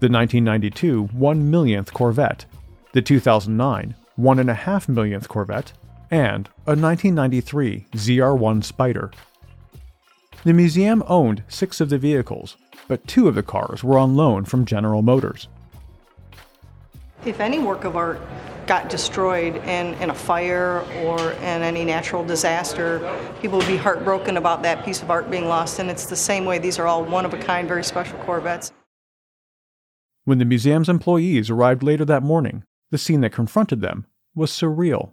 the 0.00 0.08
1992 0.08 1.04
1 1.04 1.50
millionth 1.50 1.92
Corvette, 1.92 2.44
the 2.92 3.02
2009 3.02 3.96
1.5 4.16 4.88
millionth 4.88 5.28
Corvette, 5.28 5.72
and 6.10 6.48
a 6.66 6.76
1993 6.76 7.86
ZR1 7.92 8.62
Spider. 8.62 9.10
The 10.44 10.52
museum 10.52 11.02
owned 11.08 11.42
six 11.48 11.80
of 11.80 11.88
the 11.88 11.98
vehicles, 11.98 12.56
but 12.86 13.06
two 13.08 13.26
of 13.26 13.34
the 13.34 13.42
cars 13.42 13.82
were 13.82 13.98
on 13.98 14.14
loan 14.14 14.44
from 14.44 14.64
General 14.64 15.02
Motors. 15.02 15.48
If 17.26 17.40
any 17.40 17.58
work 17.58 17.82
of 17.82 17.96
art 17.96 18.20
got 18.68 18.88
destroyed 18.88 19.56
in, 19.56 19.94
in 19.94 20.10
a 20.10 20.14
fire 20.14 20.84
or 21.02 21.32
in 21.32 21.62
any 21.62 21.84
natural 21.84 22.24
disaster, 22.24 23.00
people 23.42 23.58
would 23.58 23.66
be 23.66 23.76
heartbroken 23.76 24.36
about 24.36 24.62
that 24.62 24.84
piece 24.84 25.02
of 25.02 25.10
art 25.10 25.28
being 25.28 25.46
lost. 25.46 25.80
And 25.80 25.90
it's 25.90 26.06
the 26.06 26.16
same 26.16 26.44
way, 26.44 26.58
these 26.58 26.78
are 26.78 26.86
all 26.86 27.04
one 27.04 27.24
of 27.24 27.34
a 27.34 27.38
kind, 27.38 27.66
very 27.66 27.82
special 27.82 28.16
Corvettes. 28.20 28.72
When 30.24 30.38
the 30.38 30.44
museum's 30.44 30.88
employees 30.88 31.50
arrived 31.50 31.82
later 31.82 32.04
that 32.04 32.22
morning, 32.22 32.62
the 32.90 32.98
scene 32.98 33.22
that 33.22 33.32
confronted 33.32 33.80
them 33.80 34.06
was 34.34 34.52
surreal. 34.52 35.12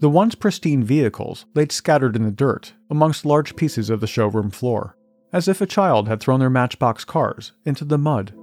The 0.00 0.08
once 0.08 0.34
pristine 0.34 0.82
vehicles 0.82 1.44
laid 1.54 1.72
scattered 1.72 2.16
in 2.16 2.24
the 2.24 2.30
dirt 2.30 2.72
amongst 2.90 3.24
large 3.26 3.54
pieces 3.54 3.90
of 3.90 4.00
the 4.00 4.06
showroom 4.06 4.50
floor, 4.50 4.96
as 5.32 5.46
if 5.46 5.60
a 5.60 5.66
child 5.66 6.08
had 6.08 6.20
thrown 6.20 6.40
their 6.40 6.50
matchbox 6.50 7.04
cars 7.04 7.52
into 7.64 7.84
the 7.84 7.98
mud. 7.98 8.34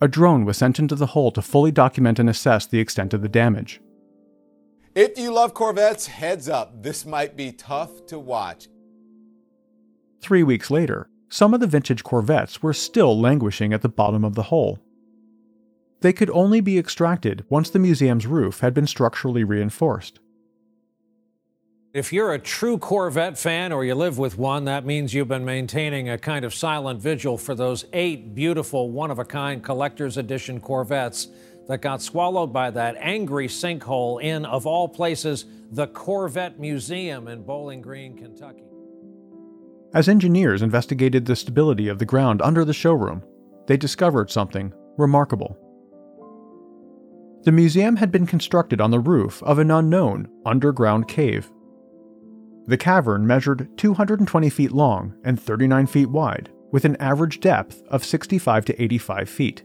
A 0.00 0.08
drone 0.08 0.44
was 0.44 0.58
sent 0.58 0.78
into 0.78 0.94
the 0.94 1.06
hole 1.06 1.30
to 1.32 1.40
fully 1.40 1.72
document 1.72 2.18
and 2.18 2.28
assess 2.28 2.66
the 2.66 2.80
extent 2.80 3.14
of 3.14 3.22
the 3.22 3.28
damage. 3.28 3.80
If 4.94 5.18
you 5.18 5.32
love 5.32 5.54
Corvettes, 5.54 6.06
heads 6.06 6.48
up, 6.48 6.82
this 6.82 7.06
might 7.06 7.36
be 7.36 7.52
tough 7.52 8.06
to 8.06 8.18
watch. 8.18 8.68
Three 10.20 10.42
weeks 10.42 10.70
later, 10.70 11.08
some 11.28 11.54
of 11.54 11.60
the 11.60 11.66
vintage 11.66 12.04
Corvettes 12.04 12.62
were 12.62 12.72
still 12.72 13.18
languishing 13.18 13.72
at 13.72 13.82
the 13.82 13.88
bottom 13.88 14.24
of 14.24 14.34
the 14.34 14.44
hole. 14.44 14.78
They 16.00 16.12
could 16.12 16.30
only 16.30 16.60
be 16.60 16.78
extracted 16.78 17.44
once 17.48 17.70
the 17.70 17.78
museum's 17.78 18.26
roof 18.26 18.60
had 18.60 18.74
been 18.74 18.86
structurally 18.86 19.44
reinforced. 19.44 20.20
If 21.96 22.12
you're 22.12 22.34
a 22.34 22.38
true 22.38 22.76
Corvette 22.76 23.38
fan 23.38 23.72
or 23.72 23.82
you 23.82 23.94
live 23.94 24.18
with 24.18 24.36
one, 24.36 24.66
that 24.66 24.84
means 24.84 25.14
you've 25.14 25.28
been 25.28 25.46
maintaining 25.46 26.10
a 26.10 26.18
kind 26.18 26.44
of 26.44 26.52
silent 26.52 27.00
vigil 27.00 27.38
for 27.38 27.54
those 27.54 27.86
eight 27.94 28.34
beautiful, 28.34 28.90
one 28.90 29.10
of 29.10 29.18
a 29.18 29.24
kind 29.24 29.64
collector's 29.64 30.18
edition 30.18 30.60
Corvettes 30.60 31.28
that 31.68 31.80
got 31.80 32.02
swallowed 32.02 32.52
by 32.52 32.70
that 32.70 32.96
angry 32.98 33.48
sinkhole 33.48 34.22
in, 34.22 34.44
of 34.44 34.66
all 34.66 34.86
places, 34.86 35.46
the 35.70 35.86
Corvette 35.86 36.60
Museum 36.60 37.28
in 37.28 37.42
Bowling 37.44 37.80
Green, 37.80 38.14
Kentucky. 38.14 38.64
As 39.94 40.06
engineers 40.06 40.60
investigated 40.60 41.24
the 41.24 41.34
stability 41.34 41.88
of 41.88 41.98
the 41.98 42.04
ground 42.04 42.42
under 42.42 42.62
the 42.62 42.74
showroom, 42.74 43.24
they 43.68 43.78
discovered 43.78 44.30
something 44.30 44.70
remarkable. 44.98 45.56
The 47.44 47.52
museum 47.52 47.96
had 47.96 48.12
been 48.12 48.26
constructed 48.26 48.82
on 48.82 48.90
the 48.90 49.00
roof 49.00 49.42
of 49.44 49.58
an 49.58 49.70
unknown 49.70 50.28
underground 50.44 51.08
cave. 51.08 51.50
The 52.66 52.76
cavern 52.76 53.26
measured 53.26 53.68
220 53.76 54.50
feet 54.50 54.72
long 54.72 55.14
and 55.24 55.40
39 55.40 55.86
feet 55.86 56.10
wide, 56.10 56.50
with 56.72 56.84
an 56.84 56.96
average 56.96 57.38
depth 57.38 57.82
of 57.88 58.04
65 58.04 58.64
to 58.64 58.82
85 58.82 59.28
feet. 59.28 59.64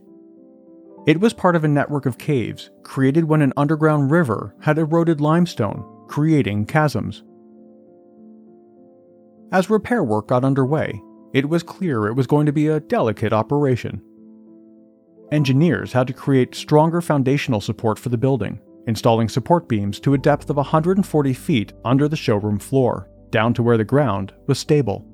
It 1.07 1.19
was 1.19 1.33
part 1.33 1.55
of 1.55 1.63
a 1.63 1.67
network 1.67 2.05
of 2.05 2.19
caves 2.19 2.69
created 2.83 3.25
when 3.25 3.41
an 3.41 3.53
underground 3.57 4.11
river 4.11 4.55
had 4.61 4.77
eroded 4.77 5.19
limestone, 5.19 5.83
creating 6.07 6.67
chasms. 6.67 7.23
As 9.51 9.69
repair 9.69 10.03
work 10.03 10.27
got 10.27 10.45
underway, 10.45 11.01
it 11.33 11.49
was 11.49 11.63
clear 11.63 12.07
it 12.07 12.13
was 12.13 12.27
going 12.27 12.45
to 12.45 12.53
be 12.53 12.67
a 12.67 12.79
delicate 12.79 13.33
operation. 13.33 14.01
Engineers 15.31 15.93
had 15.93 16.05
to 16.05 16.13
create 16.13 16.53
stronger 16.53 17.01
foundational 17.01 17.61
support 17.61 17.97
for 17.97 18.09
the 18.09 18.17
building 18.17 18.59
installing 18.87 19.29
support 19.29 19.67
beams 19.67 19.99
to 19.99 20.13
a 20.13 20.17
depth 20.17 20.49
of 20.49 20.57
140 20.57 21.33
feet 21.33 21.73
under 21.85 22.07
the 22.07 22.15
showroom 22.15 22.59
floor, 22.59 23.09
down 23.29 23.53
to 23.53 23.63
where 23.63 23.77
the 23.77 23.83
ground 23.83 24.33
was 24.47 24.59
stable. 24.59 25.05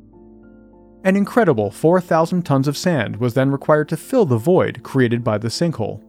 An 1.03 1.15
incredible 1.15 1.71
4,000 1.71 2.43
tons 2.43 2.67
of 2.67 2.77
sand 2.77 3.15
was 3.17 3.33
then 3.33 3.51
required 3.51 3.87
to 3.89 3.97
fill 3.97 4.25
the 4.25 4.37
void 4.37 4.83
created 4.83 5.23
by 5.23 5.37
the 5.37 5.47
sinkhole. 5.47 6.03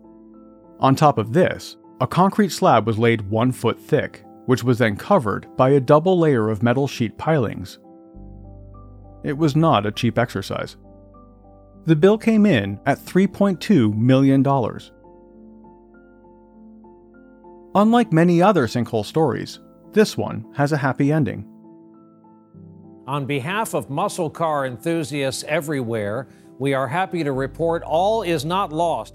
On 0.81 0.97
top 0.97 1.19
of 1.19 1.33
this, 1.33 1.77
a 2.01 2.07
concrete 2.07 2.51
slab 2.51 2.87
was 2.87 2.99
laid 2.99 3.29
one 3.29 3.53
foot 3.53 3.79
thick, 3.79 4.25
which 4.47 4.65
was 4.65 4.79
then 4.79 4.97
covered 4.97 5.47
by 5.57 5.71
a 5.71 5.81
double 5.81 6.19
layer 6.19 6.49
of 6.49 6.63
metal 6.63 6.89
sheet 6.89 7.19
pilings. 7.19 7.79
It 9.25 9.37
was 9.37 9.57
not 9.57 9.85
a 9.85 9.93
cheap 9.93 10.19
exercise. 10.19 10.77
The 11.87 11.97
bill 11.97 12.19
came 12.19 12.47
in 12.47 12.81
at 12.87 12.99
$3.2 12.99 13.97
million. 13.97 14.43
Unlike 17.75 18.13
many 18.13 18.41
other 18.41 18.67
sinkhole 18.67 19.05
stories, 19.05 19.61
this 19.93 20.17
one 20.17 20.47
has 20.55 20.73
a 20.73 20.77
happy 20.77 21.13
ending. 21.13 21.47
On 23.07 23.27
behalf 23.27 23.75
of 23.75 23.91
muscle 23.91 24.31
car 24.31 24.67
enthusiasts 24.67 25.45
everywhere, 25.47 26.29
we 26.59 26.75
are 26.75 26.89
happy 26.89 27.25
to 27.25 27.33
report 27.33 27.83
all 27.83 28.23
is 28.23 28.45
not 28.45 28.73
lost. 28.73 29.15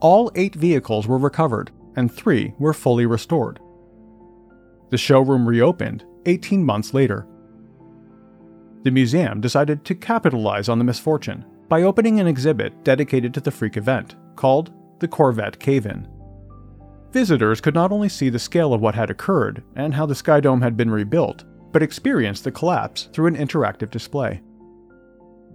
All 0.00 0.30
eight 0.34 0.54
vehicles 0.54 1.06
were 1.06 1.18
recovered, 1.18 1.70
and 1.96 2.12
three 2.12 2.54
were 2.58 2.74
fully 2.74 3.06
restored. 3.06 3.60
The 4.90 4.98
showroom 4.98 5.48
reopened 5.48 6.04
18 6.26 6.64
months 6.64 6.94
later. 6.94 7.26
The 8.82 8.90
museum 8.90 9.40
decided 9.40 9.84
to 9.86 9.94
capitalize 9.94 10.68
on 10.68 10.78
the 10.78 10.84
misfortune 10.84 11.44
by 11.68 11.82
opening 11.82 12.20
an 12.20 12.26
exhibit 12.26 12.84
dedicated 12.84 13.32
to 13.34 13.40
the 13.40 13.50
freak 13.50 13.76
event 13.76 14.16
called 14.36 14.72
the 15.00 15.08
Corvette 15.08 15.58
Cave 15.58 15.86
In. 15.86 16.06
Visitors 17.14 17.60
could 17.60 17.76
not 17.76 17.92
only 17.92 18.08
see 18.08 18.28
the 18.28 18.40
scale 18.40 18.74
of 18.74 18.80
what 18.80 18.96
had 18.96 19.08
occurred 19.08 19.62
and 19.76 19.94
how 19.94 20.04
the 20.04 20.16
Sky 20.16 20.40
Dome 20.40 20.60
had 20.60 20.76
been 20.76 20.90
rebuilt, 20.90 21.44
but 21.70 21.80
experience 21.80 22.40
the 22.40 22.50
collapse 22.50 23.08
through 23.12 23.28
an 23.28 23.36
interactive 23.36 23.88
display. 23.88 24.42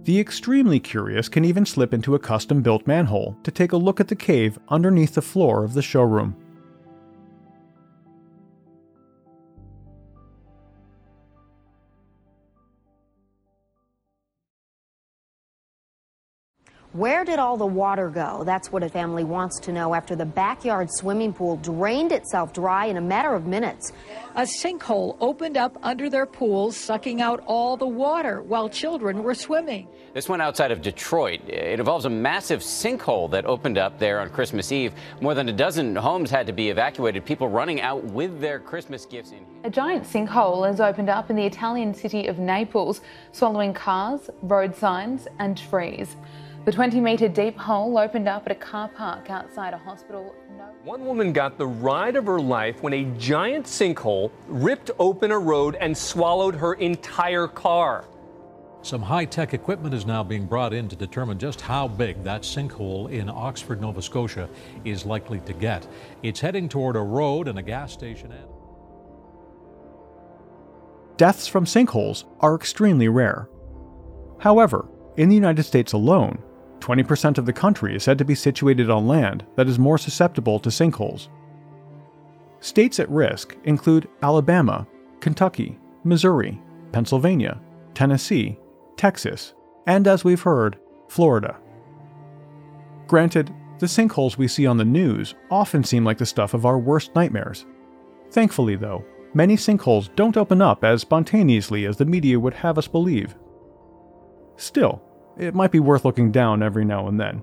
The 0.04 0.18
extremely 0.18 0.80
curious 0.80 1.28
can 1.28 1.44
even 1.44 1.66
slip 1.66 1.92
into 1.92 2.14
a 2.14 2.18
custom 2.18 2.62
built 2.62 2.86
manhole 2.86 3.36
to 3.42 3.50
take 3.50 3.72
a 3.72 3.76
look 3.76 4.00
at 4.00 4.08
the 4.08 4.16
cave 4.16 4.58
underneath 4.70 5.14
the 5.14 5.20
floor 5.20 5.62
of 5.62 5.74
the 5.74 5.82
showroom. 5.82 6.34
Where 16.92 17.24
did 17.24 17.38
all 17.38 17.56
the 17.56 17.66
water 17.66 18.08
go? 18.08 18.42
That's 18.42 18.72
what 18.72 18.82
a 18.82 18.88
family 18.88 19.22
wants 19.22 19.60
to 19.60 19.72
know 19.72 19.94
after 19.94 20.16
the 20.16 20.24
backyard 20.24 20.88
swimming 20.90 21.32
pool 21.32 21.56
drained 21.58 22.10
itself 22.10 22.52
dry 22.52 22.86
in 22.86 22.96
a 22.96 23.00
matter 23.00 23.32
of 23.32 23.46
minutes. 23.46 23.92
A 24.34 24.42
sinkhole 24.42 25.16
opened 25.20 25.56
up 25.56 25.78
under 25.84 26.10
their 26.10 26.26
pool, 26.26 26.72
sucking 26.72 27.20
out 27.20 27.44
all 27.46 27.76
the 27.76 27.86
water 27.86 28.42
while 28.42 28.68
children 28.68 29.22
were 29.22 29.36
swimming. 29.36 29.86
This 30.14 30.28
one 30.28 30.40
outside 30.40 30.72
of 30.72 30.82
Detroit. 30.82 31.48
It 31.48 31.78
involves 31.78 32.06
a 32.06 32.10
massive 32.10 32.58
sinkhole 32.58 33.30
that 33.30 33.46
opened 33.46 33.78
up 33.78 34.00
there 34.00 34.18
on 34.18 34.28
Christmas 34.28 34.72
Eve. 34.72 34.92
More 35.20 35.34
than 35.34 35.48
a 35.48 35.52
dozen 35.52 35.94
homes 35.94 36.28
had 36.28 36.48
to 36.48 36.52
be 36.52 36.70
evacuated, 36.70 37.24
people 37.24 37.48
running 37.48 37.80
out 37.80 38.02
with 38.02 38.40
their 38.40 38.58
Christmas 38.58 39.06
gifts 39.06 39.30
in. 39.30 39.46
A 39.62 39.70
giant 39.70 40.02
sinkhole 40.02 40.66
has 40.66 40.80
opened 40.80 41.08
up 41.08 41.30
in 41.30 41.36
the 41.36 41.46
Italian 41.46 41.94
city 41.94 42.26
of 42.26 42.40
Naples, 42.40 43.00
swallowing 43.30 43.74
cars, 43.74 44.28
road 44.42 44.74
signs, 44.74 45.28
and 45.38 45.56
trees. 45.56 46.16
The 46.66 46.72
20 46.72 47.00
metre 47.00 47.28
deep 47.28 47.56
hole 47.56 47.96
opened 47.96 48.28
up 48.28 48.42
at 48.44 48.52
a 48.52 48.54
car 48.54 48.88
park 48.88 49.30
outside 49.30 49.72
a 49.72 49.78
hospital. 49.78 50.34
No- 50.58 50.68
One 50.84 51.06
woman 51.06 51.32
got 51.32 51.56
the 51.56 51.66
ride 51.66 52.16
of 52.16 52.26
her 52.26 52.38
life 52.40 52.82
when 52.82 52.92
a 52.92 53.04
giant 53.18 53.64
sinkhole 53.64 54.30
ripped 54.46 54.90
open 54.98 55.30
a 55.30 55.38
road 55.38 55.76
and 55.80 55.96
swallowed 55.96 56.54
her 56.56 56.74
entire 56.74 57.48
car. 57.48 58.04
Some 58.82 59.00
high 59.02 59.24
tech 59.24 59.54
equipment 59.54 59.94
is 59.94 60.04
now 60.04 60.22
being 60.22 60.44
brought 60.46 60.74
in 60.74 60.88
to 60.88 60.96
determine 60.96 61.38
just 61.38 61.62
how 61.62 61.88
big 61.88 62.22
that 62.24 62.42
sinkhole 62.42 63.10
in 63.10 63.30
Oxford, 63.30 63.80
Nova 63.80 64.02
Scotia 64.02 64.48
is 64.84 65.06
likely 65.06 65.40
to 65.40 65.52
get. 65.54 65.86
It's 66.22 66.40
heading 66.40 66.68
toward 66.68 66.94
a 66.96 67.00
road 67.00 67.48
and 67.48 67.58
a 67.58 67.62
gas 67.62 67.92
station. 67.92 68.32
And- 68.32 68.48
Deaths 71.16 71.46
from 71.46 71.64
sinkholes 71.64 72.24
are 72.40 72.54
extremely 72.54 73.08
rare. 73.08 73.48
However, 74.38 74.88
in 75.16 75.28
the 75.30 75.34
United 75.34 75.62
States 75.64 75.92
alone, 75.92 76.38
20% 76.80 77.38
of 77.38 77.46
the 77.46 77.52
country 77.52 77.94
is 77.94 78.02
said 78.02 78.18
to 78.18 78.24
be 78.24 78.34
situated 78.34 78.90
on 78.90 79.06
land 79.06 79.44
that 79.56 79.68
is 79.68 79.78
more 79.78 79.98
susceptible 79.98 80.58
to 80.58 80.68
sinkholes. 80.68 81.28
States 82.60 83.00
at 83.00 83.10
risk 83.10 83.56
include 83.64 84.08
Alabama, 84.22 84.86
Kentucky, 85.20 85.78
Missouri, 86.04 86.60
Pennsylvania, 86.92 87.60
Tennessee, 87.94 88.58
Texas, 88.96 89.54
and 89.86 90.06
as 90.06 90.24
we've 90.24 90.42
heard, 90.42 90.78
Florida. 91.08 91.56
Granted, 93.06 93.52
the 93.78 93.86
sinkholes 93.86 94.36
we 94.36 94.46
see 94.46 94.66
on 94.66 94.76
the 94.76 94.84
news 94.84 95.34
often 95.50 95.82
seem 95.82 96.04
like 96.04 96.18
the 96.18 96.26
stuff 96.26 96.52
of 96.54 96.66
our 96.66 96.78
worst 96.78 97.14
nightmares. 97.14 97.64
Thankfully, 98.30 98.76
though, 98.76 99.04
many 99.34 99.56
sinkholes 99.56 100.14
don't 100.16 100.36
open 100.36 100.60
up 100.60 100.84
as 100.84 101.00
spontaneously 101.00 101.86
as 101.86 101.96
the 101.96 102.04
media 102.04 102.38
would 102.38 102.54
have 102.54 102.78
us 102.78 102.86
believe. 102.86 103.34
Still, 104.56 105.02
it 105.38 105.54
might 105.54 105.70
be 105.70 105.80
worth 105.80 106.04
looking 106.04 106.30
down 106.30 106.62
every 106.62 106.84
now 106.84 107.08
and 107.08 107.20
then. 107.20 107.42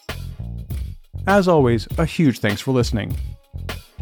As 1.27 1.47
always, 1.47 1.87
a 1.97 2.05
huge 2.05 2.39
thanks 2.39 2.61
for 2.61 2.71
listening. 2.71 3.15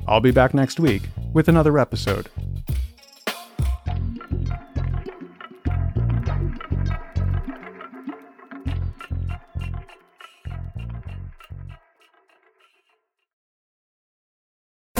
I'll 0.07 0.21
be 0.21 0.31
back 0.31 0.53
next 0.53 0.79
week 0.79 1.03
with 1.33 1.47
another 1.47 1.77
episode. 1.77 2.29